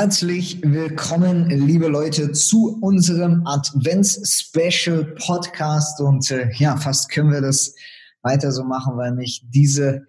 [0.00, 6.00] Herzlich willkommen, liebe Leute, zu unserem Advents-Special Podcast.
[6.00, 7.74] Und äh, ja, fast können wir das
[8.22, 10.06] weiter so machen, weil mich diese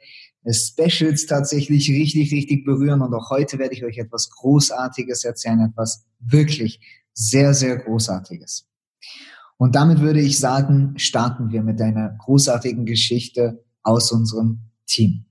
[0.47, 3.01] Specials tatsächlich richtig, richtig berühren.
[3.01, 6.79] Und auch heute werde ich euch etwas Großartiges erzählen, etwas wirklich
[7.13, 8.67] sehr, sehr Großartiges.
[9.57, 15.25] Und damit würde ich sagen, starten wir mit einer großartigen Geschichte aus unserem Team.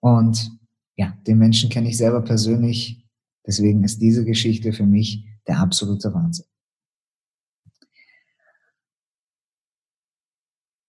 [0.00, 0.50] Und
[0.94, 3.07] ja, den Menschen kenne ich selber persönlich
[3.48, 6.44] Deswegen ist diese Geschichte für mich der absolute Wahnsinn.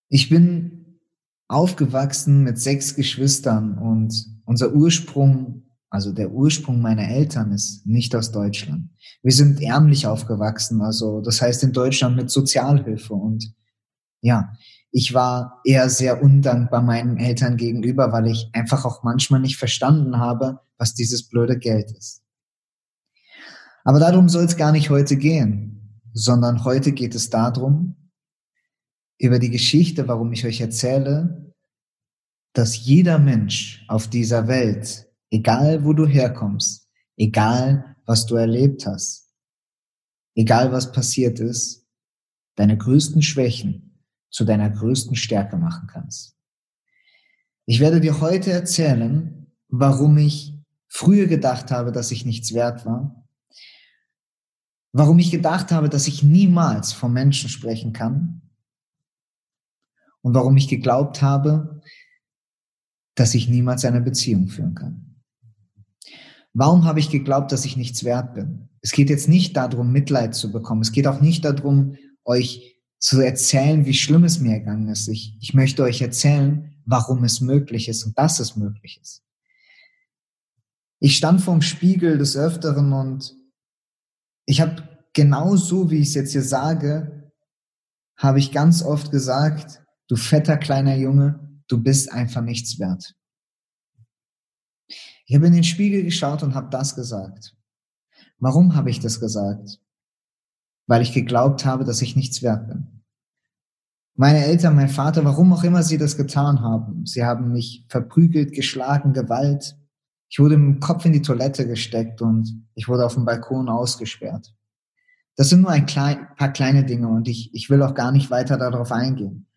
[0.09, 0.99] Ich bin
[1.47, 8.33] aufgewachsen mit sechs Geschwistern und unser Ursprung, also der Ursprung meiner Eltern ist nicht aus
[8.33, 8.89] Deutschland.
[9.23, 13.53] Wir sind ärmlich aufgewachsen, also das heißt in Deutschland mit Sozialhilfe und
[14.19, 14.51] ja,
[14.91, 20.17] ich war eher sehr undankbar meinen Eltern gegenüber, weil ich einfach auch manchmal nicht verstanden
[20.17, 22.21] habe, was dieses blöde Geld ist.
[23.83, 27.95] Aber darum soll es gar nicht heute gehen, sondern heute geht es darum,
[29.17, 31.53] über die Geschichte, warum ich euch erzähle,
[32.53, 39.31] dass jeder Mensch auf dieser Welt, egal wo du herkommst, egal was du erlebt hast,
[40.35, 41.85] egal was passiert ist,
[42.55, 46.35] deine größten Schwächen zu deiner größten Stärke machen kannst.
[47.65, 53.18] Ich werde dir heute erzählen, warum ich früher gedacht habe, dass ich nichts wert war
[54.91, 58.41] warum ich gedacht habe, dass ich niemals vom Menschen sprechen kann
[60.21, 61.81] und warum ich geglaubt habe,
[63.15, 65.21] dass ich niemals eine Beziehung führen kann.
[66.53, 68.69] Warum habe ich geglaubt, dass ich nichts wert bin?
[68.81, 70.81] Es geht jetzt nicht darum, Mitleid zu bekommen.
[70.81, 75.07] Es geht auch nicht darum, euch zu erzählen, wie schlimm es mir ergangen ist.
[75.07, 79.23] Ich, ich möchte euch erzählen, warum es möglich ist und dass es möglich ist.
[80.99, 83.33] Ich stand vorm Spiegel des Öfteren und
[84.49, 84.81] ich habe
[85.13, 87.31] genau so, wie ich es jetzt hier sage,
[88.17, 93.15] habe ich ganz oft gesagt, du fetter kleiner Junge, du bist einfach nichts wert.
[95.27, 97.55] Ich habe in den Spiegel geschaut und habe das gesagt.
[98.39, 99.79] Warum habe ich das gesagt?
[100.87, 103.03] Weil ich geglaubt habe, dass ich nichts wert bin.
[104.15, 108.53] Meine Eltern, mein Vater, warum auch immer sie das getan haben, sie haben mich verprügelt,
[108.53, 109.77] geschlagen, Gewalt,
[110.29, 114.53] ich wurde dem Kopf in die Toilette gesteckt und ich wurde auf dem Balkon ausgesperrt.
[115.35, 118.29] Das sind nur ein klein, paar kleine Dinge und ich, ich will auch gar nicht
[118.29, 119.47] weiter darauf eingehen.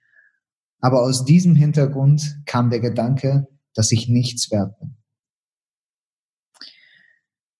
[0.80, 4.96] Aber aus diesem Hintergrund kam der Gedanke, dass ich nichts wert bin.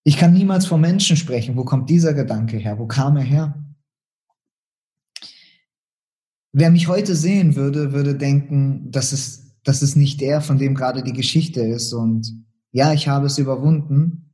[0.03, 1.55] Ich kann niemals vor Menschen sprechen.
[1.55, 2.79] Wo kommt dieser Gedanke her?
[2.79, 3.63] Wo kam er her?
[6.51, 10.75] Wer mich heute sehen würde, würde denken, das ist, das ist nicht der, von dem
[10.75, 12.43] gerade die Geschichte ist und
[12.73, 14.33] ja, ich habe es überwunden,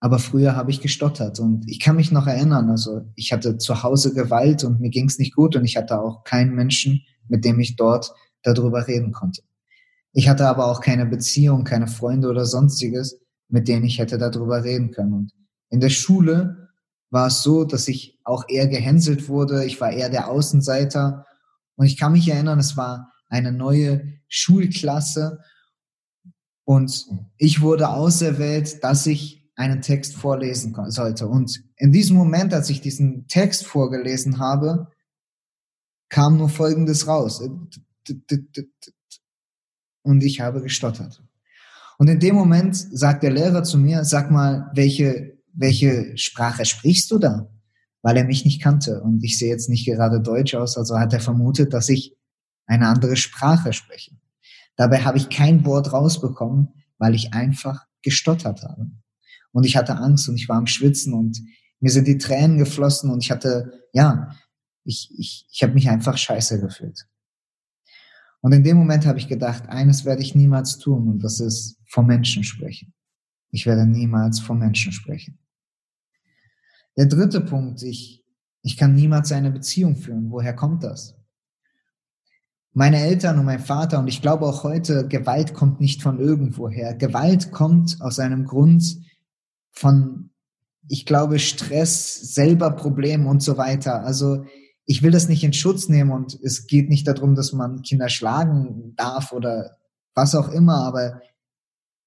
[0.00, 3.82] aber früher habe ich gestottert und ich kann mich noch erinnern, also ich hatte zu
[3.82, 7.44] Hause Gewalt und mir ging es nicht gut und ich hatte auch keinen Menschen, mit
[7.44, 9.42] dem ich dort darüber reden konnte.
[10.12, 14.64] Ich hatte aber auch keine Beziehung, keine Freunde oder sonstiges, mit denen ich hätte darüber
[14.64, 15.12] reden können.
[15.12, 15.32] Und
[15.68, 16.70] in der Schule
[17.10, 19.66] war es so, dass ich auch eher gehänselt wurde.
[19.66, 21.26] Ich war eher der Außenseiter.
[21.74, 25.40] Und ich kann mich erinnern, es war eine neue Schulklasse
[26.66, 27.06] und
[27.38, 31.28] ich wurde auserwählt, dass ich einen Text vorlesen sollte.
[31.28, 34.88] Und in diesem Moment, als ich diesen Text vorgelesen habe,
[36.08, 37.40] kam nur Folgendes raus.
[40.02, 41.22] Und ich habe gestottert.
[41.98, 47.12] Und in dem Moment sagt der Lehrer zu mir, sag mal, welche, welche Sprache sprichst
[47.12, 47.48] du da?
[48.02, 49.02] Weil er mich nicht kannte.
[49.02, 52.16] Und ich sehe jetzt nicht gerade deutsch aus, also hat er vermutet, dass ich
[52.66, 54.16] eine andere Sprache spreche.
[54.76, 56.68] Dabei habe ich kein Wort rausbekommen,
[56.98, 58.90] weil ich einfach gestottert habe.
[59.52, 61.40] Und ich hatte Angst und ich war am Schwitzen und
[61.80, 64.30] mir sind die Tränen geflossen und ich hatte, ja,
[64.84, 67.06] ich, ich, ich habe mich einfach scheiße gefühlt.
[68.40, 71.78] Und in dem Moment habe ich gedacht, eines werde ich niemals tun und das ist
[71.88, 72.94] vom Menschen sprechen.
[73.50, 75.38] Ich werde niemals vom Menschen sprechen.
[76.96, 78.24] Der dritte Punkt, ich,
[78.62, 80.30] ich kann niemals eine Beziehung führen.
[80.30, 81.15] Woher kommt das?
[82.76, 86.94] Meine Eltern und mein Vater und ich glaube auch heute, Gewalt kommt nicht von irgendwoher.
[86.94, 88.98] Gewalt kommt aus einem Grund
[89.72, 90.28] von,
[90.86, 94.04] ich glaube, Stress, selber Problem und so weiter.
[94.04, 94.44] Also
[94.84, 98.10] ich will das nicht in Schutz nehmen und es geht nicht darum, dass man Kinder
[98.10, 99.78] schlagen darf oder
[100.14, 101.22] was auch immer, aber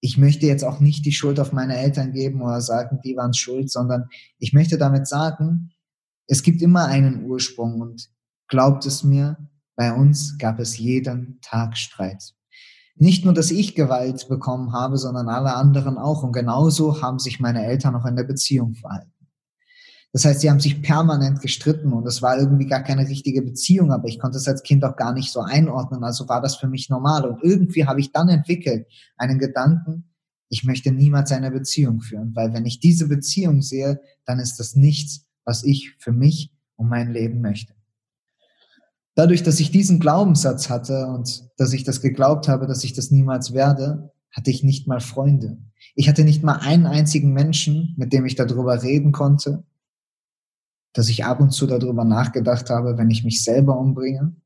[0.01, 3.33] ich möchte jetzt auch nicht die Schuld auf meine Eltern geben oder sagen, die waren
[3.33, 4.07] schuld, sondern
[4.37, 5.71] ich möchte damit sagen,
[6.27, 8.11] es gibt immer einen Ursprung und
[8.47, 9.48] glaubt es mir,
[9.79, 12.33] bei uns gab es jeden Tag Streit.
[12.97, 16.21] Nicht nur, dass ich Gewalt bekommen habe, sondern alle anderen auch.
[16.21, 19.13] Und genauso haben sich meine Eltern auch in der Beziehung verhalten.
[20.11, 23.93] Das heißt, sie haben sich permanent gestritten und es war irgendwie gar keine richtige Beziehung,
[23.93, 26.67] aber ich konnte es als Kind auch gar nicht so einordnen, also war das für
[26.67, 27.23] mich normal.
[27.25, 28.85] Und irgendwie habe ich dann entwickelt
[29.15, 30.11] einen Gedanken,
[30.49, 34.75] ich möchte niemals eine Beziehung führen, weil wenn ich diese Beziehung sehe, dann ist das
[34.75, 37.78] nichts, was ich für mich und mein Leben möchte.
[39.19, 43.11] Dadurch, dass ich diesen Glaubenssatz hatte und dass ich das geglaubt habe, dass ich das
[43.11, 45.57] niemals werde, hatte ich nicht mal Freunde.
[45.93, 49.65] Ich hatte nicht mal einen einzigen Menschen, mit dem ich darüber reden konnte,
[50.93, 54.37] dass ich ab und zu darüber nachgedacht habe, wenn ich mich selber umbringe,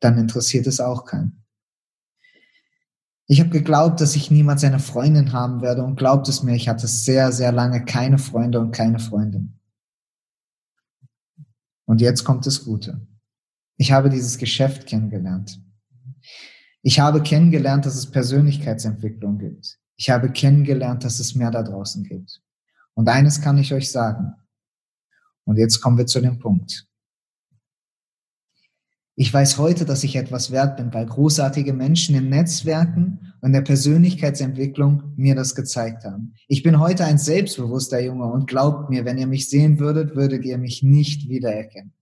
[0.00, 1.44] dann interessiert es auch keinen.
[3.26, 6.70] Ich habe geglaubt, dass ich niemals eine Freundin haben werde und glaubt es mir, ich
[6.70, 9.60] hatte sehr, sehr lange keine Freunde und keine Freundin.
[11.84, 13.06] Und jetzt kommt das Gute.
[13.76, 15.60] Ich habe dieses Geschäft kennengelernt.
[16.82, 19.78] Ich habe kennengelernt, dass es Persönlichkeitsentwicklung gibt.
[19.96, 22.40] Ich habe kennengelernt, dass es mehr da draußen gibt.
[22.94, 24.34] Und eines kann ich euch sagen.
[25.44, 26.86] Und jetzt kommen wir zu dem Punkt.
[29.18, 33.62] Ich weiß heute, dass ich etwas wert bin, weil großartige Menschen in Netzwerken und der
[33.62, 36.34] Persönlichkeitsentwicklung mir das gezeigt haben.
[36.48, 40.44] Ich bin heute ein selbstbewusster Junge und glaubt mir, wenn ihr mich sehen würdet, würdet
[40.44, 41.95] ihr mich nicht wiedererkennen.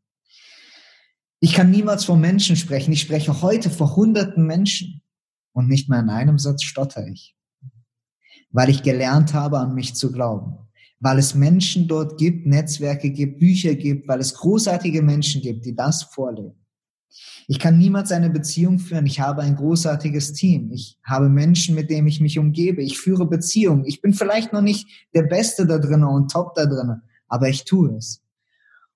[1.44, 2.90] Ich kann niemals vor Menschen sprechen.
[2.92, 5.02] Ich spreche heute vor hunderten Menschen
[5.52, 7.36] und nicht mehr in einem Satz stotter ich,
[8.50, 10.56] weil ich gelernt habe, an mich zu glauben,
[11.00, 15.76] weil es Menschen dort gibt, Netzwerke gibt, Bücher gibt, weil es großartige Menschen gibt, die
[15.76, 16.64] das vorleben.
[17.46, 19.04] Ich kann niemals eine Beziehung führen.
[19.04, 20.72] Ich habe ein großartiges Team.
[20.72, 22.82] Ich habe Menschen, mit denen ich mich umgebe.
[22.82, 23.84] Ich führe Beziehungen.
[23.84, 27.66] Ich bin vielleicht noch nicht der Beste da drinnen und top da drinnen, aber ich
[27.66, 28.23] tue es.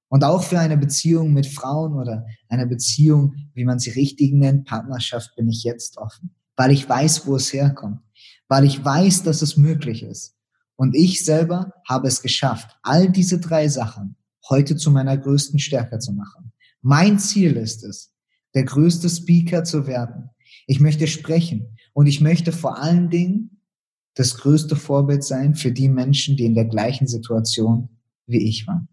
[0.08, 4.66] Und auch für eine Beziehung mit Frauen oder eine Beziehung, wie man sie richtig nennt,
[4.66, 6.34] Partnerschaft, bin ich jetzt offen.
[6.56, 8.00] Weil ich weiß, wo es herkommt.
[8.49, 10.34] Weil ich weiß, dass es möglich ist.
[10.76, 14.16] Und ich selber habe es geschafft, all diese drei Sachen
[14.49, 16.52] heute zu meiner größten Stärke zu machen.
[16.81, 18.14] Mein Ziel ist es,
[18.55, 20.31] der größte Speaker zu werden.
[20.66, 23.60] Ich möchte sprechen und ich möchte vor allen Dingen
[24.14, 27.88] das größte Vorbild sein für die Menschen, die in der gleichen Situation
[28.26, 28.88] wie ich waren.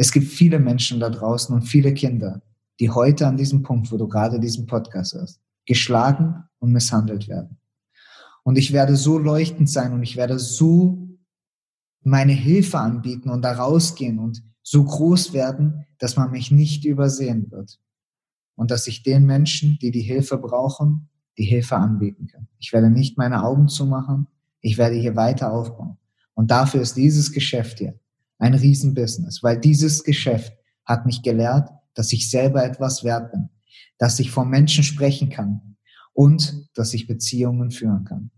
[0.00, 2.40] Es gibt viele Menschen da draußen und viele Kinder,
[2.78, 7.58] die heute an diesem Punkt, wo du gerade diesen Podcast hast, geschlagen und misshandelt werden.
[8.44, 11.08] Und ich werde so leuchtend sein und ich werde so
[12.04, 17.50] meine Hilfe anbieten und da rausgehen und so groß werden, dass man mich nicht übersehen
[17.50, 17.80] wird.
[18.54, 21.08] Und dass ich den Menschen, die die Hilfe brauchen,
[21.38, 22.46] die Hilfe anbieten kann.
[22.60, 24.28] Ich werde nicht meine Augen zumachen.
[24.60, 25.98] Ich werde hier weiter aufbauen.
[26.34, 27.98] Und dafür ist dieses Geschäft hier
[28.38, 30.52] ein Riesenbusiness, weil dieses Geschäft
[30.84, 33.50] hat mich gelehrt, dass ich selber etwas wert bin,
[33.98, 35.76] dass ich vor Menschen sprechen kann
[36.12, 38.30] und dass ich Beziehungen führen kann.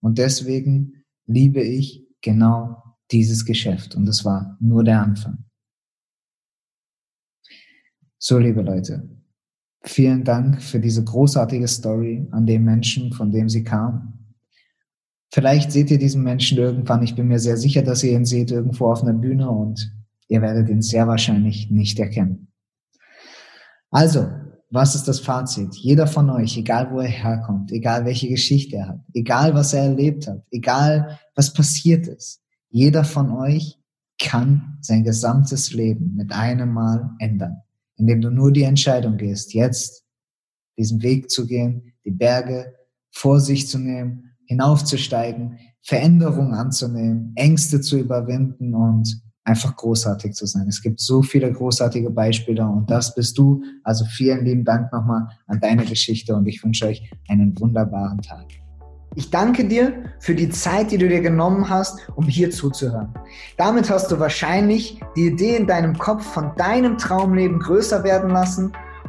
[0.00, 5.44] Und deswegen liebe ich genau dieses Geschäft und es war nur der Anfang.
[8.18, 9.08] So, liebe Leute,
[9.82, 14.21] vielen Dank für diese großartige Story an den Menschen, von dem sie kam.
[15.32, 17.02] Vielleicht seht ihr diesen Menschen irgendwann.
[17.02, 19.90] Ich bin mir sehr sicher, dass ihr ihn seht irgendwo auf einer Bühne und
[20.28, 22.52] ihr werdet ihn sehr wahrscheinlich nicht erkennen.
[23.90, 24.28] Also,
[24.68, 25.74] was ist das Fazit?
[25.74, 29.84] Jeder von euch, egal wo er herkommt, egal welche Geschichte er hat, egal was er
[29.84, 33.78] erlebt hat, egal was passiert ist, jeder von euch
[34.18, 37.62] kann sein gesamtes Leben mit einem Mal ändern,
[37.96, 40.04] indem du nur die Entscheidung gehst, jetzt
[40.76, 42.74] diesen Weg zu gehen, die Berge
[43.10, 50.68] vor sich zu nehmen hinaufzusteigen, Veränderungen anzunehmen, Ängste zu überwinden und einfach großartig zu sein.
[50.68, 53.62] Es gibt so viele großartige Beispiele und das bist du.
[53.82, 58.46] Also vielen lieben Dank nochmal an deine Geschichte und ich wünsche euch einen wunderbaren Tag.
[59.14, 63.12] Ich danke dir für die Zeit, die du dir genommen hast, um hier zuzuhören.
[63.58, 68.72] Damit hast du wahrscheinlich die Idee in deinem Kopf von deinem Traumleben größer werden lassen